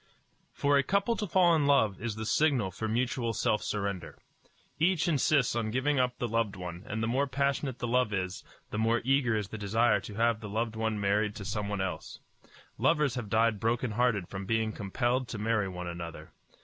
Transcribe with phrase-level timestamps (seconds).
[0.51, 4.17] For a couple to fall in love is the signal for mutual self surrender.
[4.79, 8.43] Each insists on giving up the loved one; and the more passionate the love is,
[8.71, 12.17] the more eager is the desire to have the loved one married to someone else.
[12.79, 16.31] Lovers have died broken hearted from being compelled to marry one another.